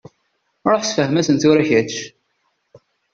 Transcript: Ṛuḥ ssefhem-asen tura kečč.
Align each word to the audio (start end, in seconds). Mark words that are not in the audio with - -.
Ṛuḥ 0.71 0.81
ssefhem-asen 0.85 1.37
tura 1.41 1.63
kečč. 1.69 1.95